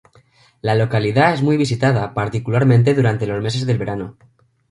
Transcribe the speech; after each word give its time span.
La 0.61 0.73
localidad 0.73 1.31
es 1.31 1.43
muy 1.43 1.57
visitada, 1.57 2.15
particularmente 2.15 2.95
durante 2.95 3.27
los 3.27 3.39
meses 3.39 3.67
del 3.67 3.77
verano. 3.77 4.17